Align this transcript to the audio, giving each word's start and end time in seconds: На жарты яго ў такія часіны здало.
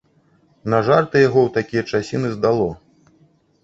На 0.75 0.79
жарты 0.87 1.15
яго 1.27 1.39
ў 1.51 1.55
такія 1.59 1.87
часіны 1.95 2.35
здало. 2.37 2.69